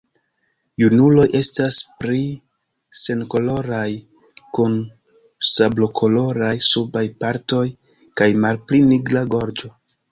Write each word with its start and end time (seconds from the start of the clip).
Junuloj 0.83 1.25
estas 1.39 1.77
pli 2.03 2.21
senkoloraj, 3.01 3.91
kun 4.59 4.81
sablokoloraj 5.53 6.53
subaj 6.73 7.09
partoj 7.23 7.65
kaj 8.23 8.33
malpli 8.47 8.87
nigra 8.93 9.29
gorĝo. 9.39 9.77